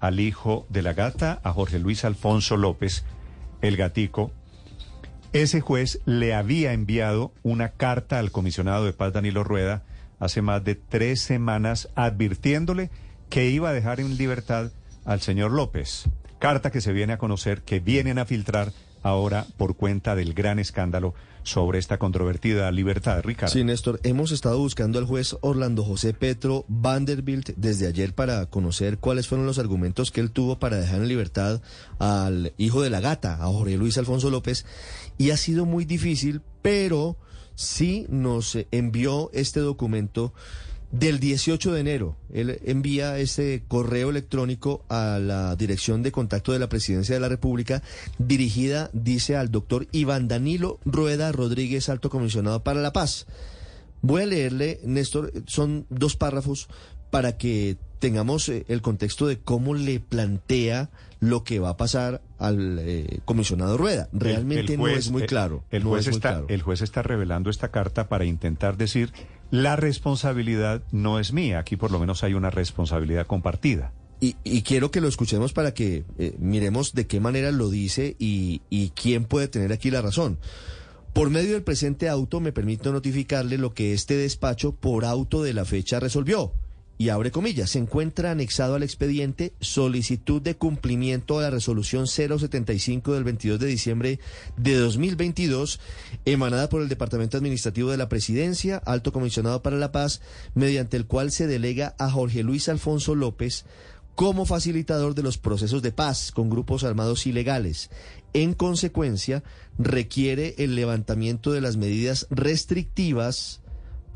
al 0.00 0.20
hijo 0.20 0.66
de 0.68 0.82
la 0.82 0.92
gata, 0.92 1.40
a 1.42 1.52
Jorge 1.52 1.78
Luis 1.78 2.04
Alfonso 2.04 2.56
López, 2.56 3.04
el 3.62 3.76
gatico. 3.76 4.30
Ese 5.32 5.60
juez 5.60 6.00
le 6.04 6.34
había 6.34 6.72
enviado 6.72 7.32
una 7.42 7.70
carta 7.70 8.18
al 8.18 8.30
comisionado 8.30 8.84
de 8.84 8.92
paz 8.92 9.12
Danilo 9.12 9.44
Rueda 9.44 9.82
hace 10.18 10.42
más 10.42 10.64
de 10.64 10.74
tres 10.74 11.20
semanas 11.20 11.88
advirtiéndole 11.94 12.90
que 13.28 13.50
iba 13.50 13.70
a 13.70 13.72
dejar 13.72 14.00
en 14.00 14.16
libertad 14.16 14.70
al 15.04 15.20
señor 15.20 15.50
López. 15.50 16.08
Carta 16.38 16.70
que 16.70 16.80
se 16.80 16.92
viene 16.92 17.14
a 17.14 17.18
conocer, 17.18 17.62
que 17.62 17.80
vienen 17.80 18.18
a 18.18 18.26
filtrar 18.26 18.72
ahora 19.02 19.46
por 19.56 19.76
cuenta 19.76 20.14
del 20.14 20.34
gran 20.34 20.58
escándalo 20.58 21.14
sobre 21.44 21.78
esta 21.78 21.98
controvertida 21.98 22.70
libertad, 22.72 23.22
Ricardo. 23.22 23.52
Sí, 23.52 23.62
Néstor, 23.62 24.00
hemos 24.02 24.32
estado 24.32 24.58
buscando 24.58 24.98
al 24.98 25.04
juez 25.04 25.36
Orlando 25.42 25.84
José 25.84 26.12
Petro 26.12 26.64
Vanderbilt 26.66 27.50
desde 27.56 27.86
ayer 27.86 28.14
para 28.14 28.46
conocer 28.46 28.98
cuáles 28.98 29.28
fueron 29.28 29.46
los 29.46 29.60
argumentos 29.60 30.10
que 30.10 30.20
él 30.20 30.32
tuvo 30.32 30.58
para 30.58 30.76
dejar 30.76 31.00
en 31.00 31.08
libertad 31.08 31.62
al 32.00 32.52
hijo 32.58 32.82
de 32.82 32.90
la 32.90 33.00
gata, 33.00 33.34
a 33.34 33.46
Jorge 33.46 33.76
Luis 33.76 33.96
Alfonso 33.96 34.28
López, 34.28 34.66
y 35.18 35.30
ha 35.30 35.36
sido 35.36 35.66
muy 35.66 35.84
difícil, 35.84 36.42
pero 36.60 37.16
sí 37.54 38.06
nos 38.08 38.58
envió 38.72 39.30
este 39.32 39.60
documento 39.60 40.34
del 40.90 41.20
18 41.20 41.72
de 41.72 41.80
enero. 41.80 42.16
Él 42.32 42.60
envía 42.64 43.18
ese 43.18 43.62
correo 43.68 44.10
electrónico 44.10 44.84
a 44.88 45.18
la 45.18 45.56
dirección 45.56 46.02
de 46.02 46.12
contacto 46.12 46.52
de 46.52 46.58
la 46.58 46.68
Presidencia 46.68 47.14
de 47.14 47.20
la 47.20 47.28
República, 47.28 47.82
dirigida, 48.18 48.90
dice, 48.92 49.36
al 49.36 49.50
doctor 49.50 49.86
Iván 49.92 50.28
Danilo 50.28 50.78
Rueda 50.84 51.32
Rodríguez, 51.32 51.88
alto 51.88 52.10
comisionado 52.10 52.62
para 52.62 52.80
la 52.80 52.92
paz. 52.92 53.26
Voy 54.02 54.22
a 54.22 54.26
leerle, 54.26 54.80
Néstor, 54.84 55.32
son 55.46 55.86
dos 55.90 56.16
párrafos 56.16 56.68
para 57.10 57.36
que 57.36 57.76
tengamos 57.98 58.48
eh, 58.48 58.64
el 58.68 58.82
contexto 58.82 59.26
de 59.26 59.38
cómo 59.38 59.74
le 59.74 60.00
plantea 60.00 60.90
lo 61.20 61.44
que 61.44 61.58
va 61.58 61.70
a 61.70 61.76
pasar 61.76 62.20
al 62.38 62.78
eh, 62.78 63.20
comisionado 63.24 63.76
Rueda. 63.76 64.08
Realmente 64.12 64.76
no 64.76 64.86
es 64.86 65.10
muy 65.10 65.26
claro. 65.26 65.64
El, 65.70 65.82
juez 65.82 66.06
está, 66.06 66.42
el 66.48 66.62
juez 66.62 66.82
está 66.82 67.02
revelando 67.02 67.48
esta 67.48 67.68
carta 67.70 68.08
para 68.08 68.24
intentar 68.24 68.76
decir 68.76 69.12
la 69.50 69.76
responsabilidad 69.76 70.82
no 70.92 71.18
es 71.18 71.32
mía. 71.32 71.58
Aquí 71.58 71.76
por 71.76 71.90
lo 71.90 71.98
menos 71.98 72.24
hay 72.24 72.34
una 72.34 72.50
responsabilidad 72.50 73.26
compartida. 73.26 73.92
Y, 74.18 74.62
quiero 74.62 74.90
que 74.90 75.02
lo 75.02 75.08
escuchemos 75.08 75.52
para 75.52 75.74
que 75.74 76.04
eh, 76.18 76.34
miremos 76.38 76.94
de 76.94 77.06
qué 77.06 77.20
manera 77.20 77.52
lo 77.52 77.68
dice 77.68 78.16
y, 78.18 78.62
y 78.70 78.90
quién 78.90 79.24
puede 79.24 79.46
tener 79.46 79.72
aquí 79.72 79.90
la 79.90 80.00
razón. 80.00 80.38
Por 81.12 81.28
medio 81.28 81.52
del 81.52 81.62
presente 81.62 82.08
auto 82.08 82.40
me 82.40 82.52
permito 82.52 82.92
notificarle 82.92 83.58
lo 83.58 83.74
que 83.74 83.92
este 83.92 84.16
despacho 84.16 84.72
por 84.72 85.04
auto 85.04 85.42
de 85.42 85.52
la 85.52 85.66
fecha 85.66 86.00
resolvió 86.00 86.54
y 86.98 87.10
abre 87.10 87.30
comillas, 87.30 87.70
se 87.70 87.78
encuentra 87.78 88.30
anexado 88.30 88.74
al 88.74 88.82
expediente 88.82 89.52
solicitud 89.60 90.40
de 90.40 90.56
cumplimiento 90.56 91.38
a 91.38 91.42
la 91.42 91.50
resolución 91.50 92.06
075 92.06 93.12
del 93.12 93.24
22 93.24 93.60
de 93.60 93.66
diciembre 93.66 94.20
de 94.56 94.76
2022, 94.76 95.78
emanada 96.24 96.68
por 96.68 96.80
el 96.80 96.88
Departamento 96.88 97.36
Administrativo 97.36 97.90
de 97.90 97.98
la 97.98 98.08
Presidencia, 98.08 98.78
Alto 98.78 99.12
Comisionado 99.12 99.62
para 99.62 99.76
la 99.76 99.92
Paz, 99.92 100.22
mediante 100.54 100.96
el 100.96 101.06
cual 101.06 101.32
se 101.32 101.46
delega 101.46 101.94
a 101.98 102.10
Jorge 102.10 102.42
Luis 102.42 102.68
Alfonso 102.68 103.14
López 103.14 103.66
como 104.14 104.46
facilitador 104.46 105.14
de 105.14 105.22
los 105.22 105.36
procesos 105.36 105.82
de 105.82 105.92
paz 105.92 106.32
con 106.32 106.48
grupos 106.48 106.84
armados 106.84 107.26
ilegales. 107.26 107.90
En 108.32 108.54
consecuencia, 108.54 109.44
requiere 109.78 110.54
el 110.56 110.74
levantamiento 110.74 111.52
de 111.52 111.60
las 111.60 111.76
medidas 111.76 112.26
restrictivas 112.30 113.60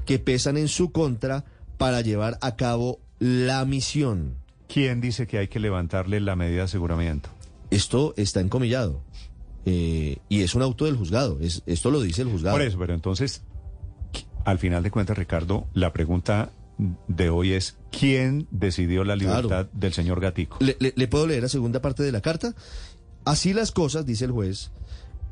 que 0.07 0.19
pesan 0.19 0.57
en 0.57 0.69
su 0.69 0.91
contra 0.91 1.45
para 1.81 2.03
llevar 2.03 2.37
a 2.43 2.57
cabo 2.57 3.01
la 3.19 3.65
misión. 3.65 4.35
¿Quién 4.69 5.01
dice 5.01 5.27
que 5.27 5.39
hay 5.39 5.49
que 5.49 5.59
levantarle 5.59 6.21
la 6.21 6.37
medida 6.37 6.57
de 6.57 6.63
aseguramiento? 6.65 7.31
Esto 7.71 8.13
está 8.19 8.41
encomillado. 8.41 9.03
Eh, 9.65 10.19
y 10.29 10.43
es 10.43 10.55
un 10.55 10.61
auto 10.61 10.85
del 10.85 10.99
juzgado. 10.99 11.39
Es, 11.41 11.63
esto 11.65 11.91
lo 11.91 12.03
dice 12.03 12.21
el 12.21 12.29
juzgado. 12.29 12.55
Por 12.55 12.67
eso, 12.67 12.79
pero 12.79 12.93
entonces, 12.93 13.45
al 14.45 14.59
final 14.59 14.83
de 14.83 14.91
cuentas, 14.91 15.17
Ricardo, 15.17 15.69
la 15.73 15.95
pregunta 15.95 16.51
de 17.09 17.31
hoy 17.31 17.53
es 17.53 17.79
¿quién 17.91 18.47
decidió 18.51 19.03
la 19.03 19.17
libertad 19.17 19.67
del 19.73 19.95
señor 19.95 20.21
Gatico? 20.21 20.59
le, 20.61 21.09
puedo 21.09 21.27
leer 21.27 21.45
la 21.45 21.49
segunda 21.49 21.81
parte 21.81 22.03
de 22.03 22.13
la 22.13 22.21
carta? 22.21 22.55
Así 23.25 23.55
las 23.55 23.73
cosas, 23.73 24.05
dice 24.05 24.27
el 24.27 24.33
juez, 24.33 24.71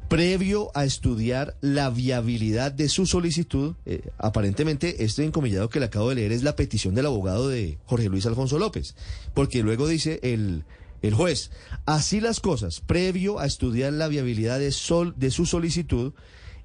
previo 0.08 0.70
a 0.74 0.84
estudiar 0.84 1.56
la 1.60 1.90
viabilidad 1.90 2.72
de 2.72 2.88
su 2.88 3.06
solicitud, 3.06 3.74
eh, 3.84 4.00
aparentemente 4.16 5.04
este 5.04 5.24
encomillado 5.24 5.68
que 5.68 5.80
le 5.80 5.86
acabo 5.86 6.08
de 6.08 6.16
leer 6.16 6.32
es 6.32 6.42
la 6.42 6.56
petición 6.56 6.94
del 6.94 7.06
abogado 7.06 7.48
de 7.48 7.78
Jorge 7.84 8.08
Luis 8.08 8.26
Alfonso 8.26 8.58
López, 8.58 8.96
porque 9.34 9.62
luego 9.62 9.86
dice 9.86 10.18
el, 10.22 10.64
el 11.02 11.14
juez, 11.14 11.50
así 11.84 12.20
las 12.20 12.40
cosas, 12.40 12.80
previo 12.80 13.38
a 13.38 13.46
estudiar 13.46 13.92
la 13.92 14.08
viabilidad 14.08 14.58
de, 14.58 14.72
sol, 14.72 15.14
de 15.18 15.30
su 15.30 15.44
solicitud, 15.44 16.14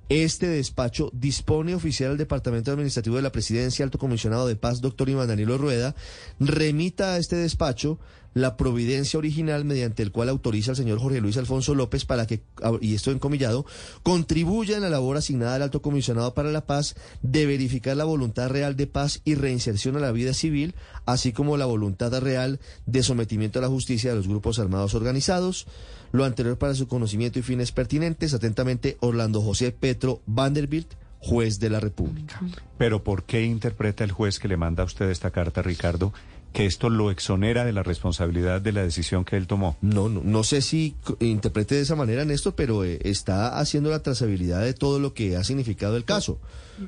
este 0.10 0.48
despacho 0.48 1.10
dispone 1.14 1.75
oficial 1.75 2.12
al 2.12 2.18
Departamento 2.18 2.72
Administrativo 2.72 3.16
de 3.16 3.22
la 3.22 3.31
Presidencia, 3.31 3.84
Alto 3.84 3.98
Comisionado 3.98 4.48
de 4.48 4.56
Paz, 4.56 4.81
doctor 4.81 5.10
Iván 5.10 5.28
Danilo 5.28 5.58
Rueda, 5.58 5.96
remita 6.40 7.14
a 7.14 7.18
este 7.18 7.36
despacho 7.36 8.00
la 8.33 8.57
providencia 8.57 9.17
original 9.17 9.66
mediante 9.66 10.03
el 10.03 10.11
cual 10.11 10.29
autoriza 10.29 10.71
al 10.71 10.77
señor 10.77 10.99
Jorge 10.99 11.21
Luis 11.21 11.38
Alfonso 11.38 11.75
López 11.75 12.05
para 12.05 12.25
que, 12.25 12.41
y 12.81 12.95
esto 12.95 13.11
encomillado, 13.11 13.66
contribuya 14.01 14.75
en 14.75 14.83
la 14.83 14.89
labor 14.89 15.17
asignada 15.17 15.55
al 15.55 15.61
Alto 15.63 15.81
Comisionado 15.81 16.33
para 16.33 16.51
la 16.51 16.66
Paz 16.66 16.95
de 17.21 17.45
verificar 17.45 17.97
la 17.97 18.03
voluntad 18.03 18.49
real 18.49 18.75
de 18.75 18.88
paz 18.88 19.21
y 19.23 19.35
reinserción 19.35 19.95
a 19.95 19.99
la 19.99 20.11
vida 20.11 20.33
civil, 20.33 20.75
así 21.05 21.31
como 21.31 21.57
la 21.57 21.66
voluntad 21.66 22.17
real 22.19 22.59
de 22.85 23.03
sometimiento 23.03 23.59
a 23.59 23.61
la 23.61 23.67
justicia 23.67 24.11
de 24.11 24.17
los 24.17 24.27
grupos 24.27 24.59
armados 24.59 24.94
organizados. 24.94 25.67
Lo 26.11 26.25
anterior 26.25 26.57
para 26.57 26.75
su 26.75 26.88
conocimiento 26.88 27.39
y 27.39 27.41
fines 27.41 27.71
pertinentes. 27.71 28.35
Atentamente, 28.35 28.97
Orlando 29.00 29.41
José 29.41 29.71
Petro 29.71 30.21
Vanderbilt, 30.27 30.94
juez 31.19 31.59
de 31.59 31.69
la 31.69 31.79
República. 31.79 32.39
Pero 32.77 33.03
¿por 33.03 33.23
qué 33.23 33.44
interpreta 33.44 34.03
el 34.03 34.11
juez 34.11 34.39
que 34.39 34.47
le 34.47 34.57
manda 34.57 34.83
a 34.83 34.85
usted 34.85 35.09
esta 35.09 35.31
carta, 35.31 35.61
Ricardo, 35.61 36.13
que 36.53 36.66
esto 36.66 36.90
lo 36.90 37.12
exonera 37.12 37.66
de 37.66 37.74
la 37.74 37.84
responsabilidad 37.84 38.62
de 38.62 38.72
la 38.72 38.84
decisión 38.84 39.25
que 39.25 39.36
él 39.36 39.47
tomó. 39.47 39.75
No, 39.81 40.08
no, 40.08 40.22
no 40.24 40.44
sé 40.44 40.62
si 40.62 40.96
interprete 41.19 41.75
de 41.75 41.81
esa 41.81 41.96
manera, 41.96 42.24
Néstor, 42.25 42.53
pero 42.56 42.86
eh, 42.86 43.00
está 43.03 43.59
haciendo 43.59 43.90
la 43.90 44.02
trazabilidad 44.02 44.62
de 44.62 44.74
todo 44.74 45.00
lo 45.00 45.13
que 45.13 45.36
ha 45.36 45.44
significado 45.44 45.97
el 45.97 46.06
caso. 46.06 46.40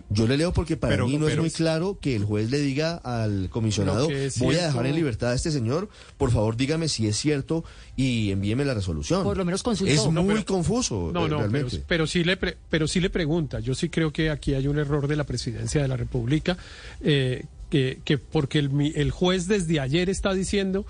Yo 0.09 0.28
le 0.28 0.38
leo 0.38 0.52
porque 0.52 0.78
para 0.78 1.04
mí 1.06 1.18
no 1.18 1.28
es 1.28 1.38
muy 1.38 1.52
claro 1.52 2.00
que 2.00 2.16
el 2.16 2.25
juez 2.25 2.50
le 2.50 2.59
diga 2.59 2.96
al 2.96 3.50
comisionado, 3.50 4.08
voy 4.38 4.56
a 4.56 4.68
dejar 4.68 4.86
en 4.88 4.96
libertad 4.96 5.31
a 5.31 5.36
este 5.36 5.52
señor, 5.52 5.90
por 6.18 6.31
favor 6.31 6.58
dígame 6.58 6.90
si 6.90 7.08
es 7.08 7.18
cierto 7.18 7.64
y 7.96 8.31
envíeme 8.31 8.66
la 8.66 8.74
resolución. 8.74 9.24
Por 9.24 9.38
lo 9.38 9.46
menos 9.46 9.64
consultó. 9.64 9.94
Es 9.94 10.08
muy 10.08 10.44
confuso. 10.44 11.12
No, 11.14 11.28
no, 11.28 11.48
pero, 11.88 12.08
sí 12.08 12.24
le 12.24 12.38
pero 12.38 12.88
sí 12.88 13.00
le 13.00 13.09
pregunta. 13.09 13.59
Yo 13.59 13.75
sí 13.75 13.90
creo 13.90 14.12
que 14.12 14.30
aquí 14.30 14.54
hay 14.54 14.68
un 14.68 14.80
error 14.80 15.08
de 15.08 15.16
la 15.16 15.24
presidencia 15.24 15.81
de 15.81 15.88
la 15.88 15.98
República. 15.98 16.58
Eh, 17.02 17.45
que, 17.69 18.19
porque 18.31 18.59
el, 18.59 18.94
el 18.95 19.12
juez 19.12 19.47
desde 19.47 19.79
ayer 19.79 20.09
está 20.09 20.33
diciendo 20.33 20.85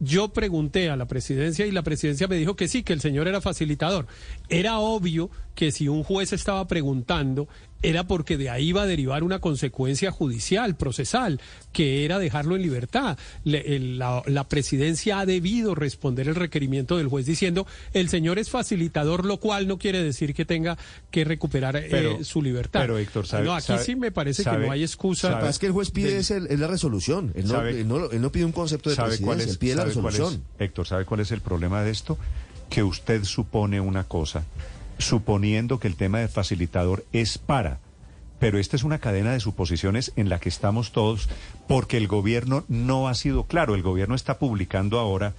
yo 0.00 0.28
pregunté 0.28 0.90
a 0.90 0.96
la 0.96 1.06
presidencia 1.06 1.66
y 1.66 1.70
la 1.70 1.82
presidencia 1.82 2.28
me 2.28 2.36
dijo 2.36 2.56
que 2.56 2.68
sí, 2.68 2.82
que 2.82 2.92
el 2.92 3.00
señor 3.00 3.28
era 3.28 3.40
facilitador. 3.40 4.06
Era 4.48 4.78
obvio 4.78 5.30
que 5.54 5.72
si 5.72 5.88
un 5.88 6.02
juez 6.02 6.32
estaba 6.32 6.66
preguntando 6.66 7.48
era 7.84 8.04
porque 8.04 8.36
de 8.36 8.50
ahí 8.50 8.68
iba 8.68 8.82
a 8.82 8.86
derivar 8.86 9.22
una 9.22 9.40
consecuencia 9.40 10.10
judicial, 10.10 10.74
procesal, 10.74 11.40
que 11.72 12.04
era 12.04 12.18
dejarlo 12.18 12.56
en 12.56 12.62
libertad. 12.62 13.18
la, 13.44 14.44
presidencia 14.48 15.20
ha 15.20 15.26
debido 15.26 15.74
responder 15.74 16.28
el 16.28 16.34
requerimiento 16.34 16.96
del 16.96 17.08
juez 17.08 17.26
diciendo 17.26 17.66
el 17.92 18.08
señor 18.08 18.38
es 18.38 18.50
facilitador, 18.50 19.24
lo 19.24 19.38
cual 19.38 19.66
no 19.66 19.78
quiere 19.78 20.02
decir 20.02 20.34
que 20.34 20.44
tenga 20.44 20.78
que 21.10 21.24
recuperar 21.24 21.76
eh, 21.76 22.18
su 22.22 22.40
libertad. 22.40 22.80
Pero 22.80 22.98
Héctor, 22.98 23.26
no, 23.42 23.54
aquí 23.54 23.72
sí 23.84 23.96
me 23.96 24.10
parece 24.12 24.44
que 24.44 24.58
no 24.58 24.70
hay 24.70 24.82
excusa. 24.82 25.46
es 25.48 25.58
que 25.58 25.66
el 25.66 25.72
juez 25.72 25.90
pide 25.90 26.18
es, 26.18 26.30
la 26.30 26.66
resolución. 26.66 27.32
Él 27.34 27.48
no, 27.48 28.32
pide 28.32 28.44
un 28.44 28.52
concepto 28.52 28.90
de 28.90 28.96
presidencia, 28.96 29.50
él 29.50 29.58
pide 29.58 29.74
la 29.76 29.84
resolución. 29.84 30.42
Héctor, 30.58 30.86
¿sabe 30.86 31.04
cuál 31.04 31.20
es 31.20 31.30
el 31.32 31.40
problema 31.40 31.82
de 31.82 31.90
esto? 31.90 32.18
Que 32.70 32.82
usted 32.82 33.24
supone 33.24 33.80
una 33.80 34.04
cosa 34.04 34.44
suponiendo 34.98 35.78
que 35.78 35.88
el 35.88 35.96
tema 35.96 36.18
de 36.20 36.28
facilitador 36.28 37.04
es 37.12 37.38
para 37.38 37.78
pero 38.40 38.58
esta 38.58 38.76
es 38.76 38.84
una 38.84 38.98
cadena 38.98 39.32
de 39.32 39.40
suposiciones 39.40 40.12
en 40.16 40.28
la 40.28 40.38
que 40.38 40.50
estamos 40.50 40.92
todos 40.92 41.30
porque 41.66 41.96
el 41.96 42.08
gobierno 42.08 42.64
no 42.68 43.08
ha 43.08 43.14
sido 43.14 43.44
claro. 43.44 43.74
El 43.74 43.80
gobierno 43.82 44.14
está 44.14 44.38
publicando 44.38 44.98
ahora 44.98 45.32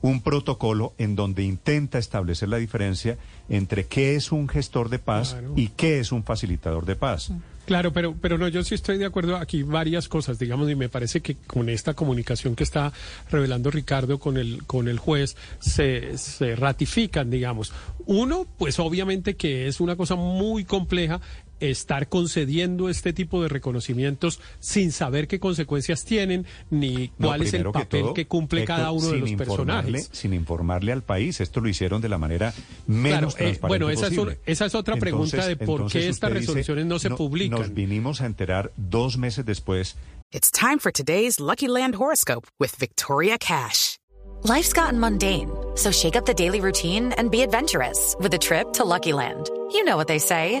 un 0.00 0.22
protocolo 0.22 0.94
en 0.96 1.14
donde 1.14 1.42
intenta 1.42 1.98
establecer 1.98 2.48
la 2.48 2.56
diferencia 2.56 3.18
entre 3.50 3.84
qué 3.84 4.14
es 4.14 4.32
un 4.32 4.48
gestor 4.48 4.88
de 4.88 4.98
paz 4.98 5.32
Claro. 5.32 5.52
y 5.56 5.68
qué 5.68 5.98
es 5.98 6.10
un 6.10 6.22
facilitador 6.24 6.86
de 6.86 6.96
paz. 6.96 7.32
Claro, 7.68 7.92
pero, 7.92 8.16
pero 8.18 8.38
no, 8.38 8.48
yo 8.48 8.64
sí 8.64 8.74
estoy 8.74 8.96
de 8.96 9.04
acuerdo 9.04 9.36
aquí 9.36 9.62
varias 9.62 10.08
cosas, 10.08 10.38
digamos, 10.38 10.70
y 10.70 10.74
me 10.74 10.88
parece 10.88 11.20
que 11.20 11.36
con 11.46 11.68
esta 11.68 11.92
comunicación 11.92 12.56
que 12.56 12.64
está 12.64 12.94
revelando 13.30 13.70
Ricardo 13.70 14.18
con 14.18 14.38
el, 14.38 14.64
con 14.64 14.88
el 14.88 14.98
juez 14.98 15.36
se, 15.58 16.16
se 16.16 16.56
ratifican, 16.56 17.28
digamos. 17.28 17.74
Uno, 18.06 18.46
pues 18.56 18.78
obviamente 18.78 19.36
que 19.36 19.68
es 19.68 19.80
una 19.80 19.96
cosa 19.96 20.14
muy 20.14 20.64
compleja 20.64 21.20
estar 21.60 22.08
concediendo 22.08 22.88
este 22.88 23.12
tipo 23.12 23.42
de 23.42 23.48
reconocimientos 23.48 24.40
sin 24.60 24.92
saber 24.92 25.28
qué 25.28 25.38
consecuencias 25.40 26.04
tienen 26.04 26.46
ni 26.70 27.10
No, 27.18 27.28
cuál 27.28 27.42
es 27.42 27.46
el 27.54 27.60
primero 27.62 27.72
que 27.72 27.78
papel 27.80 28.00
todo, 28.02 28.14
que 28.14 28.26
cumple 28.26 28.60
Héctor, 28.62 28.76
cada 28.76 28.90
uno 28.92 29.08
de 29.08 29.18
los 29.18 29.32
personajes. 29.32 30.08
Sin 30.12 30.34
informarle 30.34 30.92
al 30.92 31.02
país. 31.02 31.40
Esto 31.40 31.60
lo 31.60 31.68
hicieron 31.68 32.00
de 32.00 32.08
la 32.08 32.18
manera 32.18 32.52
Claro, 32.52 32.64
menos 32.86 33.34
eh, 33.34 33.38
transparente 33.38 33.84
bueno, 33.84 33.90
esa 33.90 34.06
es, 34.08 34.14
posible. 34.14 34.34
un- 34.34 34.40
esa 34.46 34.66
es 34.66 34.74
otra 34.74 34.96
pregunta 34.96 35.46
de 35.46 35.56
por 35.56 35.90
qué 35.90 36.08
estas 36.08 36.10
usted 36.10 36.28
dice, 36.28 36.38
resoluciones 36.40 36.86
no 36.86 36.98
se 36.98 37.08
"No- 37.10 37.16
publican. 37.16 37.58
Nos 37.60 37.74
vinimos 37.74 38.20
a 38.20 38.26
enterar 38.26 38.72
dos 38.76 39.16
meses 39.18 39.44
después 39.44 39.96
It's 40.30 40.50
time 40.50 40.78
for 40.78 40.92
today's 40.92 41.40
Lucky 41.40 41.68
Land 41.68 41.94
horoscope 41.96 42.46
with 42.60 42.70
Victoria 42.78 43.38
Cash. 43.38 43.96
Life's 44.44 44.72
gotten 44.74 45.00
mundane, 45.00 45.50
so 45.74 45.90
shake 45.90 46.16
up 46.16 46.24
the 46.26 46.34
daily 46.34 46.60
routine 46.60 47.12
and 47.16 47.30
be 47.30 47.42
adventurous 47.42 48.14
with 48.20 48.32
a 48.34 48.38
trip 48.38 48.72
to 48.74 48.84
Lucky 48.84 49.12
Land. 49.12 49.48
You 49.72 49.84
know 49.84 49.96
what 49.96 50.06
they 50.06 50.18
say. 50.20 50.60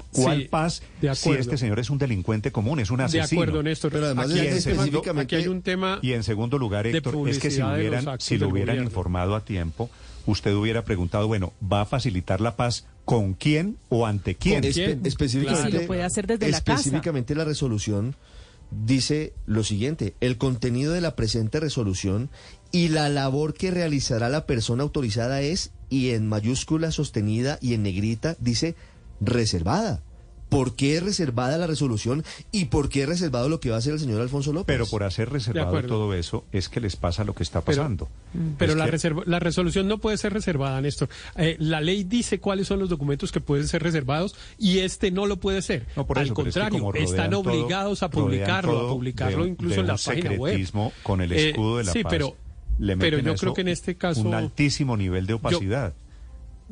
cuál 0.11 0.41
Sí, 0.43 0.47
paz 0.49 0.81
de 1.01 1.15
si 1.15 1.29
este 1.31 1.57
señor 1.57 1.79
es 1.79 1.89
un 1.89 1.97
delincuente 1.97 2.51
común, 2.51 2.79
es 2.79 2.91
un 2.91 2.97
De 2.97 3.03
asesino. 3.05 3.41
acuerdo, 3.41 3.63
Néstor. 3.63 3.91
Pero 3.91 4.05
además 4.05 4.25
aquí, 4.27 4.35
de 4.35 4.41
hay 4.41 4.47
específicamente- 4.57 5.21
aquí 5.21 5.35
hay 5.43 5.47
un 5.47 5.61
tema... 5.61 5.99
Y 6.01 6.13
en 6.13 6.23
segundo 6.23 6.57
lugar, 6.57 6.83
de 6.85 6.97
Héctor, 6.97 7.29
es 7.29 7.39
que 7.39 7.49
si, 7.51 7.57
de 7.57 7.63
hubieran, 7.63 8.05
lo 8.05 8.11
hubieran 8.13 8.49
gobierno. 8.49 8.83
informado 8.83 9.35
a 9.35 9.43
tiempo, 9.45 9.89
usted 10.25 10.53
hubiera 10.53 10.83
preguntado, 10.85 11.27
bueno, 11.27 11.53
¿va 11.61 11.81
a 11.81 11.85
facilitar 11.85 12.41
la 12.41 12.55
paz 12.55 12.85
con 13.05 13.33
quién 13.33 13.77
o 13.89 14.05
ante 14.05 14.35
quién? 14.35 14.61
¿Con 14.61 14.69
Espe- 14.69 14.73
quién? 14.85 15.01
específicamente, 15.05 15.71
si 15.71 15.77
lo 15.79 15.87
puede 15.87 16.03
hacer 16.03 16.27
desde 16.27 16.49
la 16.51 16.59
casa. 16.61 16.73
específicamente 16.73 17.33
la 17.35 17.43
resolución 17.45 18.15
dice 18.69 19.33
lo 19.45 19.63
siguiente, 19.63 20.15
el 20.21 20.37
contenido 20.37 20.93
de 20.93 21.01
la 21.01 21.15
presente 21.15 21.59
resolución 21.59 22.29
y 22.71 22.87
la 22.87 23.09
labor 23.09 23.53
que 23.53 23.69
realizará 23.71 24.29
la 24.29 24.45
persona 24.45 24.83
autorizada 24.83 25.41
es, 25.41 25.71
y 25.89 26.11
en 26.11 26.27
mayúscula 26.29 26.91
sostenida 26.91 27.57
y 27.61 27.73
en 27.73 27.83
negrita, 27.83 28.37
dice 28.39 28.75
reservada. 29.21 30.01
¿Por 30.49 30.75
qué 30.75 30.97
es 30.97 31.03
reservada 31.03 31.57
la 31.57 31.65
resolución 31.65 32.25
y 32.51 32.65
por 32.65 32.89
qué 32.89 33.03
es 33.03 33.07
reservado 33.07 33.47
lo 33.47 33.61
que 33.61 33.69
va 33.69 33.77
a 33.77 33.79
hacer 33.79 33.93
el 33.93 34.01
señor 34.01 34.19
Alfonso 34.19 34.51
López? 34.51 34.65
Pero 34.67 34.85
por 34.85 35.03
hacer 35.03 35.29
reservado 35.29 35.81
todo 35.83 36.13
eso, 36.13 36.43
es 36.51 36.67
que 36.67 36.81
les 36.81 36.97
pasa 36.97 37.23
lo 37.23 37.33
que 37.33 37.43
está 37.43 37.61
Pero- 37.61 37.77
pasando. 37.83 38.09
Pero 38.57 38.73
Es 38.73 38.77
la, 38.77 38.83
que- 38.83 38.91
reserva- 38.91 39.23
la 39.25 39.39
resolución 39.39 39.87
no 39.87 39.99
puede 39.99 40.17
ser 40.17 40.33
reservada, 40.33 40.81
Néstor. 40.81 41.07
Eh, 41.37 41.55
la 41.57 41.79
ley 41.79 42.03
dice 42.03 42.41
cuáles 42.41 42.67
son 42.67 42.79
los 42.79 42.89
documentos 42.89 43.31
que 43.31 43.39
pueden 43.39 43.65
ser 43.69 43.81
reservados 43.81 44.35
y 44.57 44.79
este 44.79 45.09
no 45.09 45.25
lo 45.25 45.37
puede 45.37 45.61
ser. 45.61 45.85
No, 45.95 46.05
por 46.05 46.19
Al 46.19 46.25
eso, 46.25 46.33
pero 46.33 46.49
es 46.49 46.53
que 46.55 46.59
contrario, 46.69 46.93
están 47.01 47.29
todo- 47.29 47.39
obligados 47.39 48.03
a 48.03 48.09
publicarlo, 48.09 48.87
a 48.87 48.89
publicarlo 48.89 49.43
de- 49.45 49.49
incluso 49.51 49.75
de 49.75 49.81
en 49.81 49.87
la 49.87 49.95
página 49.95 50.31
web. 50.33 50.91
con 51.03 51.21
el 51.21 51.31
Eh, 51.31 51.49
escudo 51.51 51.77
de 51.77 51.83
la 51.85 51.93
sí, 51.93 52.03
paz. 52.03 52.09
pero, 52.11 52.35
le 52.77 52.97
pero 52.97 53.19
yo 53.19 53.35
creo 53.35 53.53
que 53.53 53.61
en 53.61 53.67
este 53.69 53.95
caso... 53.95 54.19
un 54.19 54.33
altísimo 54.33 54.97
nivel 54.97 55.27
de 55.27 55.35
opacidad. 55.35 55.93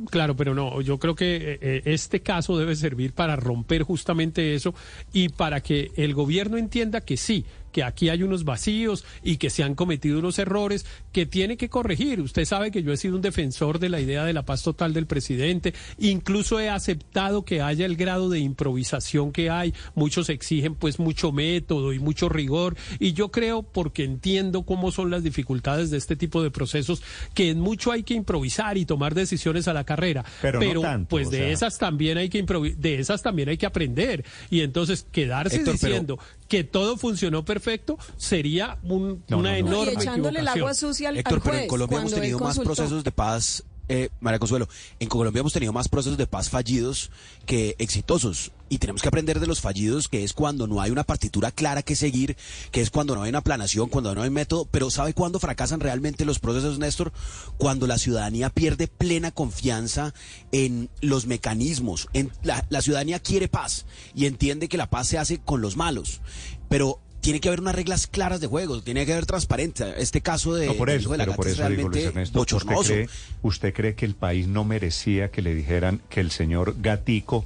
Claro, 0.09 0.35
pero 0.35 0.53
no, 0.53 0.81
yo 0.81 0.97
creo 0.97 1.15
que 1.15 1.35
eh, 1.35 1.59
eh, 1.61 1.81
este 1.85 2.21
caso 2.21 2.57
debe 2.57 2.75
servir 2.75 3.13
para 3.13 3.35
romper 3.35 3.83
justamente 3.83 4.53
eso 4.53 4.73
y 5.11 5.29
para 5.29 5.61
que 5.61 5.91
el 5.95 6.13
gobierno 6.13 6.57
entienda 6.57 7.01
que 7.01 7.17
sí, 7.17 7.45
que 7.71 7.83
aquí 7.83 8.09
hay 8.09 8.23
unos 8.23 8.43
vacíos 8.43 9.05
y 9.23 9.37
que 9.37 9.49
se 9.49 9.63
han 9.63 9.75
cometido 9.75 10.19
unos 10.19 10.39
errores 10.39 10.85
que 11.11 11.25
tiene 11.25 11.57
que 11.57 11.69
corregir. 11.69 12.21
Usted 12.21 12.45
sabe 12.45 12.71
que 12.71 12.83
yo 12.83 12.91
he 12.91 12.97
sido 12.97 13.15
un 13.15 13.21
defensor 13.21 13.79
de 13.79 13.89
la 13.89 13.99
idea 13.99 14.23
de 14.25 14.33
la 14.33 14.43
paz 14.43 14.63
total 14.63 14.93
del 14.93 15.05
presidente, 15.07 15.73
incluso 15.97 16.59
he 16.59 16.69
aceptado 16.69 17.43
que 17.45 17.61
haya 17.61 17.85
el 17.85 17.95
grado 17.95 18.29
de 18.29 18.39
improvisación 18.39 19.31
que 19.31 19.49
hay. 19.49 19.73
Muchos 19.95 20.29
exigen 20.29 20.75
pues 20.75 20.99
mucho 20.99 21.31
método 21.31 21.93
y 21.93 21.99
mucho 21.99 22.29
rigor 22.29 22.75
y 22.99 23.13
yo 23.13 23.29
creo 23.31 23.63
porque 23.63 24.03
entiendo 24.03 24.63
cómo 24.63 24.91
son 24.91 25.09
las 25.11 25.23
dificultades 25.23 25.89
de 25.91 25.97
este 25.97 26.15
tipo 26.15 26.41
de 26.43 26.51
procesos 26.51 27.01
que 27.33 27.49
en 27.49 27.59
mucho 27.59 27.91
hay 27.91 28.03
que 28.03 28.13
improvisar 28.13 28.77
y 28.77 28.85
tomar 28.85 29.13
decisiones 29.15 29.67
a 29.67 29.73
la 29.73 29.83
carrera, 29.83 30.23
Pero 30.41 30.59
no 30.61 30.81
tanto, 30.81 31.09
pues 31.09 31.29
de 31.29 31.37
sea. 31.39 31.49
esas 31.49 31.77
también 31.77 32.17
hay 32.17 32.29
que 32.29 32.39
de 32.77 32.99
esas 32.99 33.21
también 33.21 33.49
hay 33.49 33.57
que 33.57 33.65
aprender 33.65 34.23
y 34.49 34.61
entonces 34.61 35.05
quedarse 35.11 35.57
Héctor, 35.57 35.75
pero- 35.79 35.91
diciendo 35.93 36.19
que 36.49 36.65
todo 36.65 36.97
funcionó 36.97 37.45
perfecto 37.45 37.97
sería 38.17 38.77
un- 38.83 39.23
No, 39.29 39.37
una 39.37 39.51
no, 39.59 39.69
no. 39.69 39.69
enorme 39.71 39.93
y 39.93 39.95
echándole 40.01 40.39
el 40.39 40.47
equivocación. 40.47 40.59
agua 40.59 40.73
sucia 40.73 41.09
al, 41.09 41.15
al 41.15 41.19
Héctor, 41.19 41.39
juez. 41.39 41.51
pero 41.51 41.61
en 41.63 41.67
Colombia 41.69 41.97
hemos 41.99 42.13
tenido 42.13 42.39
más 42.39 42.59
procesos 42.59 43.03
de 43.03 43.11
paz, 43.11 43.63
eh, 43.89 44.09
María 44.19 44.39
Consuelo, 44.39 44.69
en 44.99 45.09
Colombia 45.09 45.39
hemos 45.39 45.53
tenido 45.53 45.73
más 45.73 45.89
procesos 45.89 46.17
de 46.17 46.27
paz 46.27 46.49
fallidos 46.49 47.11
que 47.45 47.75
exitosos. 47.79 48.51
Y 48.69 48.77
tenemos 48.77 49.01
que 49.01 49.07
aprender 49.07 49.39
de 49.39 49.47
los 49.47 49.61
fallidos, 49.61 50.07
que 50.07 50.23
es 50.23 50.33
cuando 50.33 50.67
no 50.67 50.79
hay 50.79 50.91
una 50.91 51.03
partitura 51.03 51.51
clara 51.51 51.81
que 51.81 51.95
seguir, 51.95 52.37
que 52.71 52.81
es 52.81 52.91
cuando 52.91 53.15
no 53.15 53.23
hay 53.23 53.29
una 53.29 53.41
planación, 53.41 53.89
cuando 53.89 54.13
no 54.13 54.21
hay 54.21 54.29
método. 54.29 54.67
Pero 54.69 54.91
¿sabe 54.91 55.15
cuándo 55.15 55.39
fracasan 55.39 55.79
realmente 55.79 56.23
los 56.23 56.37
procesos, 56.37 56.77
Néstor? 56.77 57.11
Cuando 57.57 57.87
la 57.87 57.97
ciudadanía 57.97 58.51
pierde 58.51 58.87
plena 58.87 59.31
confianza 59.31 60.13
en 60.51 60.89
los 61.01 61.25
mecanismos. 61.25 62.09
En 62.13 62.31
la, 62.43 62.63
la 62.69 62.83
ciudadanía 62.83 63.19
quiere 63.19 63.47
paz 63.47 63.87
y 64.13 64.27
entiende 64.27 64.69
que 64.69 64.77
la 64.77 64.91
paz 64.91 65.07
se 65.07 65.17
hace 65.17 65.39
con 65.39 65.61
los 65.61 65.75
malos. 65.75 66.21
Pero 66.69 66.99
tiene 67.21 67.39
que 67.39 67.49
haber 67.49 67.59
unas 67.61 67.75
reglas 67.75 68.07
claras 68.07 68.39
de 68.41 68.47
juego, 68.47 68.81
tiene 68.81 69.05
que 69.05 69.13
haber 69.13 69.25
transparencia. 69.25 69.93
Este 69.97 70.21
caso 70.21 70.53
de, 70.53 70.67
No, 70.67 70.75
por 70.75 70.89
eso, 70.89 71.11
de 71.11 71.17
la 71.17 71.25
pero 71.25 71.35
por 71.35 71.47
es 71.47 71.53
eso 71.53 71.69
digo, 71.69 71.89
Luis 71.89 72.05
Ernesto, 72.05 72.41
¿usted 72.41 72.75
cree, 72.85 73.09
¿usted 73.41 73.73
cree 73.73 73.95
que 73.95 74.05
el 74.05 74.15
país 74.15 74.47
no 74.47 74.63
merecía 74.63 75.29
que 75.31 75.41
le 75.41 75.53
dijeran 75.53 76.01
que 76.09 76.19
el 76.21 76.31
señor 76.31 76.75
Gatico 76.81 77.45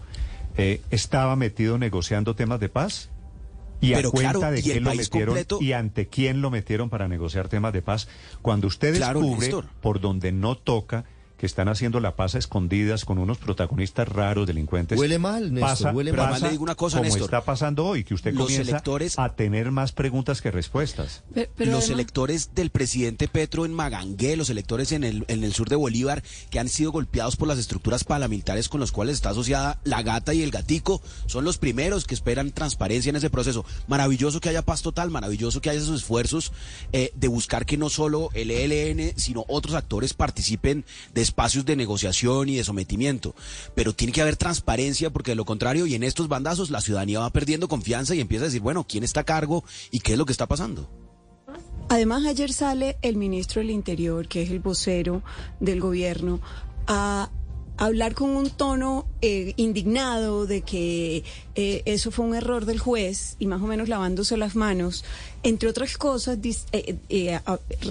eh, 0.58 0.82
estaba 0.92 1.36
metido 1.36 1.78
negociando 1.78 2.36
temas 2.36 2.60
de 2.60 2.70
paz? 2.70 3.10
¿Y 3.82 3.94
Pero 3.94 4.10
a 4.10 4.12
cuenta 4.12 4.32
claro, 4.40 4.52
de 4.54 4.60
y 4.60 4.64
quién 4.64 4.84
lo 4.86 4.96
metieron 4.96 5.36
completo- 5.36 5.58
y 5.62 5.74
ante 5.74 6.08
quién 6.08 6.42
lo 6.42 6.50
metieron 6.52 6.90
para 6.90 7.08
negociar 7.10 7.50
temas 7.50 7.74
de 7.74 7.82
paz? 7.82 8.08
Cuando 8.42 8.68
usted 8.68 8.94
descubre 8.94 9.52
por 9.82 10.00
donde 10.00 10.32
no 10.32 10.56
toca 10.56 11.04
que 11.44 11.48
están 11.48 11.68
haciendo 11.68 12.00
la 12.00 12.16
paz 12.16 12.36
a 12.36 12.38
escondidas 12.38 13.04
con 13.04 13.18
unos 13.18 13.38
protagonistas 13.38 14.08
raros, 14.08 14.48
delincuentes. 14.48 14.98
Huele 14.98 15.20
mal, 15.20 15.54
Néstor, 15.54 15.70
pasa, 15.70 15.92
huele 15.92 16.14
mal. 16.14 16.30
Pasa 16.30 16.46
le 16.46 16.52
digo 16.52 16.64
una 16.64 16.76
cosa, 16.76 17.00
como 17.00 17.10
Néstor. 17.10 17.26
está 17.26 17.44
pasando 17.44 17.86
hoy, 17.86 18.06
que 18.06 18.14
usted 18.14 18.34
Los 18.34 18.44
comienza 18.44 18.72
electores- 18.72 19.20
a 19.20 19.36
tener 19.36 19.70
más 19.70 19.92
preguntas 19.92 20.42
que 20.42 20.52
respuestas. 20.52 21.22
Pero 21.34 21.50
los 21.58 21.68
además- 21.68 21.90
electores 21.90 22.52
del 22.56 22.70
presidente 22.70 23.28
Petro 23.28 23.66
en 23.66 23.74
Magangué, 23.74 24.38
los 24.38 24.50
electores 24.50 24.94
en 24.94 25.04
el, 25.04 25.26
en 25.28 25.44
el 25.44 25.54
sur 25.54 25.68
de 25.68 25.76
Bolívar, 25.76 26.24
que 26.50 26.60
han 26.60 26.70
sido 26.70 26.94
golpeados 26.94 27.36
por 27.36 27.50
las 27.50 27.58
estructuras 27.60 28.06
paramilitares 28.06 28.70
con 28.70 28.80
los 28.80 28.94
cuales 28.94 29.16
está 29.16 29.32
asociada 29.32 29.82
la 29.84 30.02
gata 30.02 30.34
y 30.34 30.44
el 30.44 30.50
gatico, 30.52 31.02
son 31.26 31.44
los 31.44 31.58
primeros 31.58 32.06
que 32.06 32.14
esperan 32.16 32.52
transparencia 32.52 33.10
en 33.10 33.18
ese 33.18 33.30
proceso. 33.30 33.66
Maravilloso 33.88 34.40
que 34.40 34.48
haya 34.48 34.62
paz 34.62 34.82
total, 34.82 35.12
maravilloso 35.12 35.60
que 35.60 35.70
haya 35.72 35.82
esos 35.82 35.98
esfuerzos 36.00 36.54
eh, 36.94 37.12
de 37.16 37.28
buscar 37.28 37.66
que 37.66 37.76
no 37.76 37.90
solo 37.90 38.30
el 38.34 38.50
ELN, 38.50 39.12
sino 39.18 39.44
otros 39.50 39.76
actores 39.76 40.14
participen 40.14 40.86
de 41.14 41.33
espacios 41.34 41.66
de 41.66 41.76
negociación 41.76 42.48
y 42.50 42.56
de 42.58 42.64
sometimiento. 42.64 43.34
Pero 43.74 43.94
tiene 43.94 44.14
que 44.14 44.22
haber 44.22 44.38
transparencia 44.38 45.10
porque 45.10 45.32
de 45.32 45.36
lo 45.36 45.46
contrario, 45.46 45.88
y 45.88 45.96
en 45.96 46.04
estos 46.04 46.28
bandazos, 46.28 46.70
la 46.70 46.80
ciudadanía 46.80 47.20
va 47.20 47.32
perdiendo 47.32 47.68
confianza 47.68 48.14
y 48.14 48.20
empieza 48.22 48.46
a 48.46 48.50
decir, 48.50 48.62
bueno, 48.62 48.86
¿quién 48.88 49.04
está 49.04 49.22
a 49.22 49.24
cargo 49.26 49.64
y 49.90 50.00
qué 50.00 50.12
es 50.14 50.18
lo 50.20 50.26
que 50.26 50.32
está 50.32 50.48
pasando? 50.48 50.88
Además, 51.90 52.26
ayer 52.26 52.54
sale 52.54 52.98
el 53.02 53.18
ministro 53.18 53.62
del 53.62 53.72
Interior, 53.72 54.28
que 54.28 54.44
es 54.44 54.52
el 54.52 54.60
vocero 54.60 55.22
del 55.60 55.80
gobierno, 55.82 56.40
a 56.88 57.30
hablar 57.78 58.14
con 58.14 58.30
un 58.30 58.50
tono 58.52 59.06
eh, 59.22 59.54
indignado 59.58 60.46
de 60.46 60.62
que 60.62 61.24
eh, 61.56 61.82
eso 61.86 62.12
fue 62.12 62.26
un 62.26 62.36
error 62.36 62.66
del 62.66 62.78
juez 62.80 63.36
y 63.40 63.48
más 63.48 63.62
o 63.62 63.66
menos 63.68 63.90
lavándose 63.90 64.38
las 64.38 64.56
manos, 64.56 65.04
entre 65.42 65.68
otras 65.70 65.98
cosas, 65.98 66.38
dis- 66.40 66.66
eh, 66.72 66.96
eh, 67.10 67.40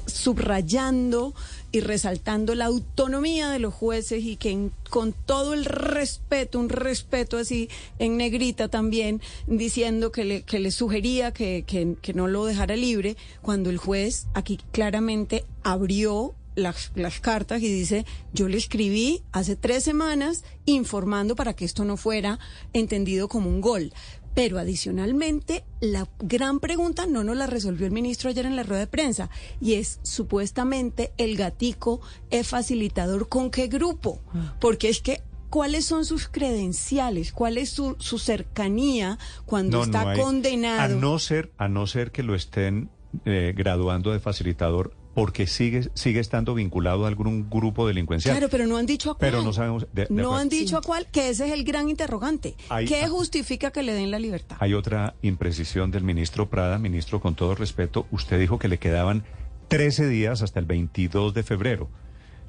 subrayando 0.07 1.35
y 1.73 1.81
resaltando 1.81 2.55
la 2.55 2.67
autonomía 2.67 3.49
de 3.51 3.59
los 3.59 3.73
jueces 3.75 4.23
y 4.23 4.37
que 4.37 4.51
en- 4.51 4.73
con 4.91 5.13
todo 5.15 5.55
el 5.55 5.65
respeto, 5.65 6.59
un 6.61 6.69
respeto 6.69 7.39
así 7.39 7.69
en 7.99 8.19
negrita 8.19 8.69
también, 8.69 9.21
diciendo 9.47 10.13
que 10.13 10.25
le, 10.25 10.43
que 10.43 10.59
le 10.61 10.71
sugería 10.71 11.33
que, 11.33 11.65
que- 11.67 11.97
que 12.01 12.13
no 12.15 12.29
lo 12.29 12.45
dejara 12.45 12.77
libre, 12.77 13.17
cuando 13.41 13.71
el 13.71 13.79
juez 13.79 14.27
aquí 14.35 14.61
claramente 14.71 15.45
abrió 15.63 16.35
las, 16.55 16.93
las 16.95 17.19
cartas 17.21 17.63
y 17.63 17.73
dice, 17.73 18.05
yo 18.35 18.47
le 18.47 18.59
escribí 18.59 19.23
hace 19.33 19.57
tres 19.57 19.85
semanas 19.85 20.45
informando 20.67 21.35
para 21.35 21.55
que 21.57 21.65
esto 21.65 21.87
no 21.87 21.97
fuera 21.97 22.39
entendido 22.75 23.27
como 23.29 23.49
un 23.49 23.63
gol. 23.63 23.91
Pero 24.35 24.59
adicionalmente, 24.59 25.65
la 25.81 26.09
gran 26.21 26.59
pregunta 26.59 27.07
no 27.07 27.23
nos 27.23 27.37
la 27.37 27.47
resolvió 27.47 27.87
el 27.87 27.93
ministro 27.93 28.31
ayer 28.31 28.47
en 28.47 28.57
la 28.57 28.63
rueda 28.63 28.81
de 28.81 28.87
prensa 28.87 29.29
y 29.61 29.75
es 29.75 30.01
supuestamente 30.03 31.13
el 31.19 31.37
gatico 31.37 32.01
es 32.31 32.49
facilitador 32.49 33.29
con 33.29 33.51
qué 33.51 33.67
grupo, 33.67 34.21
porque 34.61 34.89
es 34.89 35.03
que 35.03 35.21
¿cuáles 35.51 35.85
son 35.85 36.07
sus 36.07 36.29
credenciales? 36.29 37.33
¿Cuál 37.33 37.59
es 37.59 37.69
su, 37.71 37.95
su 37.99 38.19
cercanía 38.19 39.19
cuando 39.45 39.83
está 39.85 40.11
hay- 40.13 40.19
condenado? 40.21 40.81
A 40.81 40.89
no 40.89 41.19
ser, 41.19 41.53
a 41.59 41.69
no 41.69 41.87
ser 41.87 42.11
que 42.11 42.23
lo 42.23 42.35
estén 42.35 42.89
eh, 43.27 43.53
graduando 43.55 44.13
de 44.13 44.21
facilitador 44.21 44.97
porque 45.15 45.47
sigue, 45.47 45.89
sigue 45.95 46.21
estando 46.21 46.55
vinculado 46.55 47.05
a 47.05 47.09
algún 47.09 47.51
grupo 47.51 47.87
delincuencial. 47.87 48.35
Claro, 48.37 48.51
pero 48.51 48.67
no 48.67 48.77
han 48.79 48.87
dicho 48.87 49.11
a 49.11 49.15
cuál. 49.19 49.31
Pero 49.31 49.43
no 49.43 49.53
sabemos. 49.53 49.87
de- 49.93 50.07
de 50.07 50.09
no 50.11 50.23
acuerdo. 50.23 50.35
han 50.37 50.49
dicho 50.49 50.77
a 50.79 50.81
cuál, 50.83 51.07
que 51.13 51.29
ese 51.29 51.47
es 51.47 51.53
el 51.53 51.65
gran 51.65 51.89
interrogante. 51.91 52.55
Hay- 52.71 52.87
¿Qué 52.87 53.07
justifica 53.09 53.71
que 53.71 53.83
le 53.83 53.93
den 53.93 54.11
la 54.11 54.19
libertad? 54.19 54.57
Hay 54.61 54.73
otra 54.75 55.15
imprecisión 55.23 55.91
del 55.91 56.03
ministro 56.05 56.49
Prada. 56.49 56.79
Ministro, 56.79 57.21
con 57.21 57.35
todo 57.35 57.55
respeto, 57.55 58.07
usted 58.11 58.39
dijo 58.41 58.59
que 58.59 58.69
le 58.69 58.79
quedaban 58.79 59.25
13 59.69 60.09
días 60.09 60.43
hasta 60.43 60.61
el 60.61 60.67
22 60.67 61.35
de 61.35 61.43
febrero. 61.43 61.89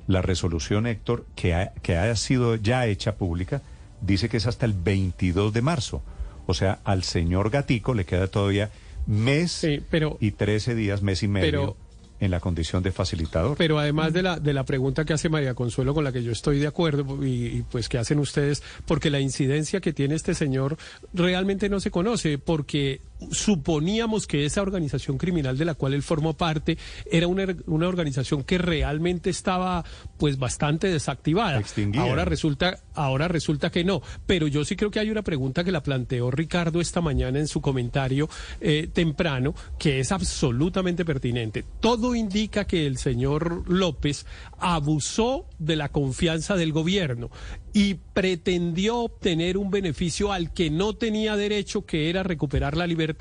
La 0.08 0.22
resolución, 0.22 0.88
Héctor, 0.88 1.26
que 1.36 1.54
ha, 1.54 1.74
que 1.82 1.96
ha 1.98 2.16
sido 2.16 2.56
ya 2.56 2.86
hecha 2.88 3.16
pública, 3.16 3.62
dice 4.02 4.28
que 4.30 4.38
es 4.38 4.48
hasta 4.48 4.66
el 4.66 4.74
22 4.74 5.54
de 5.54 5.62
marzo. 5.62 6.02
O 6.46 6.54
sea, 6.54 6.80
al 6.84 7.04
señor 7.04 7.50
Gatico 7.50 7.94
le 7.94 8.06
queda 8.06 8.28
todavía 8.28 8.70
mes 9.08 9.52
Sí, 9.52 9.82
pero- 9.90 10.18
y 10.20 10.32
13 10.32 10.76
días, 10.76 11.02
mes 11.02 11.24
y 11.24 11.28
medio, 11.28 11.50
pero- 11.52 11.78
en 12.24 12.32
la 12.32 12.40
condición 12.40 12.82
de 12.84 12.92
facilitador. 12.92 13.58
Pero 13.58 13.80
además 13.80 14.14
de 14.14 14.24
la, 14.24 14.40
de 14.40 14.54
la 14.54 14.64
pregunta 14.64 15.06
que 15.06 15.14
hace 15.14 15.30
María 15.30 15.54
Consuelo, 15.54 15.94
con 15.94 16.04
la 16.04 16.12
que 16.12 16.24
yo 16.24 16.32
estoy 16.32 16.60
de 16.60 16.68
acuerdo, 16.68 17.24
y, 17.26 17.46
y, 17.46 17.66
pues 17.70 17.90
que 17.90 17.98
hacen 17.98 18.20
ustedes, 18.20 18.64
porque 18.86 19.10
la 19.10 19.20
incidencia 19.20 19.82
que 19.82 19.94
tiene 19.94 20.16
este 20.16 20.34
señor 20.34 20.78
realmente 21.14 21.70
no 21.70 21.80
se 21.80 21.92
conoce, 21.92 22.38
porque 22.38 23.02
suponíamos 23.32 24.28
que 24.28 24.46
esa 24.46 24.62
organización 24.62 25.18
criminal 25.18 25.58
de 25.58 25.66
la 25.66 25.76
cual 25.76 25.94
él 25.94 26.04
formó 26.04 26.34
parte 26.34 26.78
era 27.10 27.28
una, 27.28 27.46
una 27.68 27.88
organización 27.88 28.44
que 28.44 28.58
realmente 28.58 29.30
estaba 29.30 29.84
pues 30.18 30.38
bastante 30.38 30.88
desactivada. 30.88 31.60
Extinguida. 31.60 32.04
Ahora 32.04 32.26
resulta, 32.26 32.80
ahora 32.94 33.28
resulta 33.28 33.70
que 33.70 33.84
no. 33.84 34.02
Pero 34.26 34.48
yo 34.48 34.66
sí 34.66 34.76
creo 34.76 34.92
que 34.92 35.00
hay 35.00 35.10
una 35.10 35.22
pregunta 35.22 35.64
que 35.64 35.72
la 35.72 35.84
planteó 35.84 36.32
Ricardo 36.32 36.82
esta 36.82 37.02
mañana 37.02 37.40
en 37.40 37.48
su 37.48 37.62
comentario 37.62 38.30
eh, 38.62 38.90
temprano, 38.92 39.54
que 39.78 40.00
es 40.00 40.12
absolutamente 40.12 41.06
pertinente. 41.06 41.66
Todo 41.80 42.16
indica 42.16 42.66
que 42.66 42.86
el 42.86 42.98
señor 42.98 43.70
López 43.70 44.26
abusó 44.60 45.46
de 45.60 45.76
la 45.76 45.90
confianza 45.90 46.56
del 46.56 46.72
gobierno 46.72 47.30
y 47.74 47.96
pretendió 47.96 49.00
obtener 49.00 49.58
un 49.58 49.72
beneficio 49.72 50.32
al 50.32 50.54
que 50.54 50.70
no 50.70 50.94
tenía 50.94 51.36
derecho, 51.36 51.86
que 51.86 52.10
era 52.10 52.22
recuperar 52.22 52.78
la 52.78 52.86
libertad. 52.86 53.13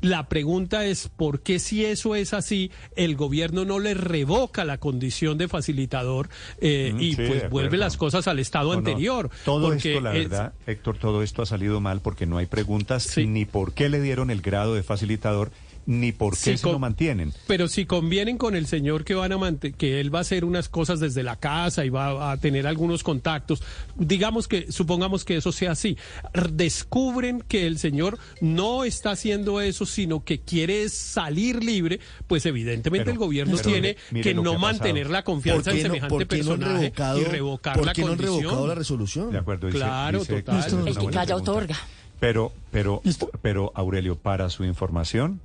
La 0.00 0.28
pregunta 0.28 0.84
es, 0.84 1.08
¿por 1.08 1.40
qué 1.40 1.58
si 1.58 1.84
eso 1.84 2.14
es 2.14 2.32
así, 2.34 2.70
el 2.96 3.16
gobierno 3.16 3.64
no 3.64 3.78
le 3.78 3.94
revoca 3.94 4.64
la 4.64 4.78
condición 4.78 5.38
de 5.38 5.48
facilitador 5.48 6.28
eh, 6.60 6.92
Mm, 6.94 7.00
y 7.00 7.14
sí, 7.14 7.22
pues 7.26 7.50
vuelve 7.50 7.76
las 7.76 7.96
cosas 7.96 8.26
al 8.28 8.38
estado 8.38 8.68
No, 8.68 8.72
no. 8.74 8.78
anterior? 8.78 9.30
Todo 9.44 9.72
esto, 9.72 10.00
la 10.00 10.14
es- 10.16 10.28
verdad, 10.28 10.52
Héctor, 10.66 10.98
todo 10.98 11.22
esto 11.22 11.42
ha 11.42 11.46
salido 11.46 11.80
mal 11.80 12.00
porque 12.00 12.26
no 12.26 12.38
hay 12.38 12.46
preguntas 12.46 13.02
Sí. 13.04 13.26
ni 13.26 13.44
por 13.44 13.72
qué 13.74 13.88
le 13.88 14.00
dieron 14.00 14.30
el 14.30 14.40
grado 14.42 14.74
de 14.74 14.82
facilitador, 14.82 15.50
ni 15.86 16.10
por 16.12 16.32
qué 16.34 16.52
Sí, 16.52 16.58
se 16.58 16.66
lo 16.70 16.78
mantienen. 16.78 17.32
Pero 17.46 17.68
si 17.68 17.86
convienen 17.86 18.38
con 18.38 18.56
el 18.56 18.66
señor 18.66 19.04
que 19.04 19.14
van 19.14 19.32
a 19.32 19.38
mante- 19.38 19.72
que 19.72 20.00
él 20.00 20.12
va 20.14 20.18
a 20.18 20.22
hacer 20.22 20.44
unas 20.44 20.68
cosas 20.68 20.98
desde 21.00 21.22
la 21.22 21.36
casa 21.36 21.84
y 21.84 21.90
va 21.90 22.32
a 22.32 22.36
tener 22.38 22.66
algunos 22.66 23.02
contactos, 23.04 23.62
digamos 23.96 24.48
que 24.48 24.70
supongamos 24.72 25.24
que 25.24 25.36
eso 25.36 25.52
sea 25.52 25.72
así, 25.72 25.96
descubren 26.52 27.40
que 27.46 27.66
el 27.66 27.78
señor 27.78 28.18
no 28.40 28.84
está 28.84 29.10
haciendo 29.12 29.60
eso, 29.60 29.86
sino 29.86 30.24
que 30.24 30.40
quiere 30.40 30.88
salir 30.88 31.62
libre, 31.62 32.00
pues 32.26 32.44
evidentemente 32.46 33.04
Pero- 33.04 33.12
el 33.12 33.18
gobierno 33.18 33.56
pero 33.56 33.68
tiene 33.70 33.88
mire- 33.88 33.96
mire 34.10 34.22
que 34.24 34.34
no 34.34 34.52
que 34.52 34.58
mantener 34.58 35.10
la 35.10 35.22
confianza 35.22 35.70
en 35.70 35.76
no, 35.76 35.82
semejante 35.82 36.18
no 36.18 36.26
personaje 36.28 36.72
revocado, 36.80 37.20
y 37.20 37.24
revocar 37.24 37.76
por 37.76 37.86
la 37.86 37.92
qué 37.92 38.00
no 38.02 38.08
condición. 38.08 38.38
revocado 38.40 38.66
la 38.66 38.74
resolución? 38.74 39.30
De 39.30 39.38
acuerdo, 39.38 39.66
dice- 39.68 39.78
Claro, 39.78 40.18
dice 40.20 40.42
total. 40.42 40.64
El 40.88 40.96
que 40.98 41.06
calla 41.06 41.24
pregunta. 41.26 41.34
otorga. 41.36 41.76
Pero, 42.18 42.52
pero, 42.70 43.02
pero, 43.42 43.72
Aurelio, 43.74 44.16
para 44.16 44.48
su 44.48 44.64
información, 44.64 45.40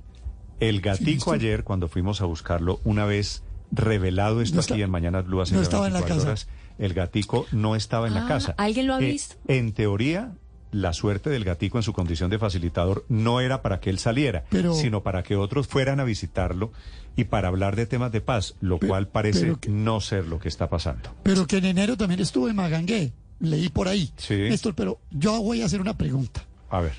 el 0.68 0.80
gatico 0.80 1.32
ayer, 1.32 1.64
cuando 1.64 1.88
fuimos 1.88 2.20
a 2.20 2.24
buscarlo, 2.26 2.80
una 2.84 3.04
vez 3.04 3.42
revelado 3.70 4.40
esto 4.42 4.56
No 4.56 4.60
aquí 4.60 4.72
está- 4.74 4.84
en 4.84 4.90
Mañana 4.90 5.22
Blue 5.22 5.40
hace 5.40 5.54
no 5.54 5.62
estaba 5.62 5.86
en 5.86 5.92
la 5.94 6.00
24 6.00 6.32
casa. 6.32 6.46
horas, 6.46 6.62
el 6.78 6.94
gatico 6.94 7.46
no 7.52 7.74
estaba 7.76 8.06
en 8.06 8.14
la 8.14 8.24
Ah, 8.26 8.28
casa. 8.28 8.54
¿alguien 8.58 8.86
lo 8.86 8.94
ha 8.94 9.00
Eh, 9.02 9.06
visto? 9.12 9.36
En 9.48 9.72
teoría, 9.72 10.32
la 10.70 10.92
suerte 10.92 11.30
del 11.30 11.44
gatico 11.44 11.78
en 11.78 11.82
su 11.82 11.92
condición 11.92 12.30
de 12.30 12.38
facilitador 12.38 13.04
no 13.08 13.40
era 13.40 13.60
para 13.62 13.80
que 13.80 13.90
él 13.90 13.98
saliera, 13.98 14.44
Pero- 14.50 14.74
sino 14.74 15.02
para 15.02 15.22
que 15.22 15.36
otros 15.36 15.66
fueran 15.66 16.00
a 16.00 16.04
visitarlo 16.04 16.72
y 17.16 17.24
para 17.24 17.48
hablar 17.48 17.76
de 17.76 17.86
temas 17.86 18.12
de 18.12 18.20
paz, 18.20 18.54
lo 18.60 18.78
cual 18.78 19.08
parece 19.08 19.54
que- 19.60 19.68
no 19.68 20.00
ser 20.00 20.26
lo 20.26 20.38
que 20.38 20.48
está 20.48 20.68
pasando. 20.70 21.10
Pero 21.22 21.46
que 21.46 21.58
en 21.58 21.66
enero 21.66 21.96
también 21.96 22.20
estuvo 22.20 22.48
en 22.48 22.56
Magangué. 22.56 23.12
Leí 23.40 23.68
por 23.70 23.88
ahí. 23.88 24.12
Sí. 24.16 24.34
Néstor, 24.36 24.74
pero 24.74 25.00
yo 25.10 25.42
voy 25.42 25.62
a 25.62 25.66
hacer 25.66 25.80
una 25.80 25.96
pregunta. 25.98 26.44
A 26.70 26.80
ver. 26.80 26.92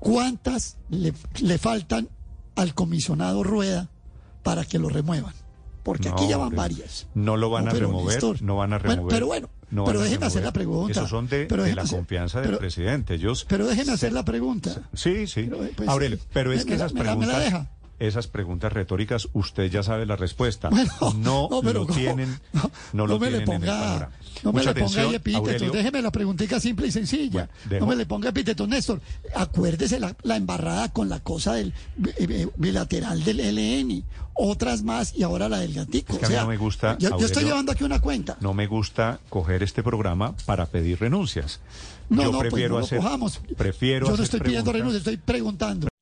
¿Cuántas 0.00 0.76
le, 0.90 1.12
le 1.40 1.56
faltan 1.58 2.08
al 2.56 2.74
comisionado 2.74 3.42
Rueda 3.42 3.88
para 4.42 4.64
que 4.64 4.78
lo 4.78 4.88
remuevan? 4.88 5.34
Porque 5.82 6.08
aquí 6.08 6.26
ya 6.28 6.36
van 6.38 6.46
hombre. 6.46 6.56
varias. 6.58 7.06
No 7.14 7.36
lo 7.36 7.50
van 7.50 7.66
No, 7.66 7.70
a 7.70 7.74
remover, 7.74 8.14
Néstor, 8.14 8.40
no 8.42 8.56
van 8.56 8.72
a 8.72 8.78
bueno, 8.78 8.92
remover. 8.94 9.14
pero 9.14 9.26
bueno, 9.26 9.50
no 9.70 9.84
pero 9.84 10.00
déjeme 10.00 10.24
hacer 10.26 10.42
la 10.42 10.52
pregunta. 10.52 10.92
Esos 10.92 11.10
son 11.10 11.28
de, 11.28 11.44
Pero 11.44 11.62
de 11.64 11.74
la 11.74 11.82
hacer- 11.82 11.98
confianza 11.98 12.40
del 12.40 12.48
pero- 12.48 12.58
presidente. 12.58 13.14
Ellos 13.14 13.44
Pero 13.48 13.66
déjeme 13.66 13.84
se- 13.86 13.92
hacer 13.92 14.12
la 14.14 14.24
pregunta. 14.24 14.82
Sí, 14.94 15.26
sí. 15.26 15.42
Pero, 15.42 15.58
pues, 15.76 15.88
Aurelio, 15.88 16.18
pero 16.32 16.52
es 16.52 16.60
me- 16.64 16.70
que 16.70 16.74
esas 16.76 16.94
me 16.94 17.04
la- 17.04 17.16
me 17.16 17.26
la 17.26 17.34
preguntas, 17.34 17.44
deja. 17.44 17.70
Esas 18.06 18.26
preguntas 18.26 18.72
retóricas, 18.72 19.28
usted 19.32 19.70
ya 19.70 19.82
sabe 19.82 20.06
la 20.06 20.16
respuesta. 20.16 20.68
Bueno, 20.70 20.90
no, 21.16 21.48
no, 21.50 21.60
pero 21.62 21.80
lo 21.84 21.86
tienen, 21.86 22.38
no, 22.52 22.70
No, 22.92 23.06
lo 23.06 23.18
me 23.18 23.30
le 23.30 23.38
tienen 23.40 23.62
en 23.62 23.62
el 23.62 23.68
ponga, 23.70 23.80
panorama. 23.80 24.10
no 24.42 24.52
me 24.52 24.58
Mucha 24.60 24.72
le 24.72 24.80
ponga 24.80 25.02
epítetos, 25.16 25.72
déjeme 25.72 26.02
la 26.02 26.10
preguntita 26.12 26.60
simple 26.60 26.86
y 26.86 26.92
sencilla. 26.92 27.48
Bueno, 27.66 27.80
no 27.80 27.86
me 27.90 27.96
le 27.96 28.06
ponga 28.06 28.28
epítetos, 28.30 28.68
Néstor. 28.68 29.00
Acuérdese 29.34 29.98
la, 30.00 30.14
la 30.22 30.36
embarrada 30.36 30.92
con 30.92 31.08
la 31.08 31.20
cosa 31.20 31.54
del 31.54 31.68
eh, 32.04 32.14
eh, 32.18 32.48
bilateral 32.56 33.22
del 33.24 33.38
LN, 33.38 34.04
otras 34.34 34.82
más 34.82 35.14
y 35.16 35.22
ahora 35.22 35.48
la 35.48 35.58
del 35.58 35.74
gatico. 35.74 36.12
Es 36.14 36.18
que 36.18 36.24
a 36.24 36.28
O 36.28 36.30
mí 36.30 36.34
sea, 36.34 36.42
no 36.42 36.48
me 36.48 36.56
gusta, 36.56 36.98
Yo, 36.98 37.18
yo 37.18 37.26
estoy 37.26 37.44
llevando 37.44 37.72
aquí 37.72 37.84
una 37.84 38.00
cuenta. 38.00 38.36
No 38.40 38.52
me 38.54 38.66
gusta 38.66 39.20
coger 39.28 39.62
este 39.62 39.82
programa 39.82 40.34
para 40.46 40.66
pedir 40.66 40.98
renuncias. 41.00 41.60
No, 42.10 42.22
Yo 42.22 42.32
no, 42.32 42.38
pues 42.38 42.50
prefiero 42.50 42.74
no 42.74 42.80
lo 42.80 42.84
hacer, 42.84 42.98
cojamos. 42.98 43.40
prefiero 43.56 44.06
Yo 44.06 44.08
no 44.10 44.14
hacer 44.14 44.24
estoy 44.24 44.40
pidiendo 44.40 44.70
preguntas. 44.70 44.74
renuncia, 44.74 44.98
estoy 44.98 45.16
preguntando. 45.16 45.88